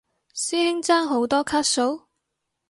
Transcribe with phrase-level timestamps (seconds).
[0.33, 2.07] 師兄爭好多卡數？